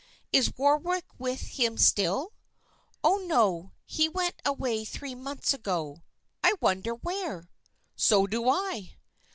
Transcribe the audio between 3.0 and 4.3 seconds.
"Oh, no, he